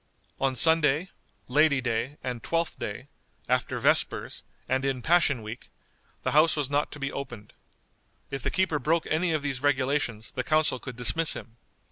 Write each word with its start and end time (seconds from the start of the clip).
On 0.39 0.55
Sunday, 0.55 1.11
Lady 1.47 1.79
day, 1.79 2.17
and 2.23 2.41
Twelfth 2.41 2.79
day, 2.79 3.07
after 3.47 3.77
vespers, 3.77 4.41
and 4.67 4.83
in 4.83 5.03
Passion 5.03 5.43
Week, 5.43 5.69
the 6.23 6.31
house 6.31 6.55
was 6.55 6.71
not 6.71 6.91
to 6.93 6.99
be 6.99 7.11
opened. 7.11 7.53
If 8.31 8.41
the 8.41 8.49
keeper 8.49 8.79
broke 8.79 9.05
any 9.11 9.31
of 9.31 9.43
these 9.43 9.61
regulations 9.61 10.31
the 10.31 10.43
council 10.43 10.79
could 10.79 10.95
dismiss 10.95 11.33
him. 11.33 11.57